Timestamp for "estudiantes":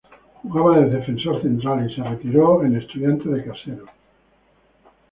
2.75-3.31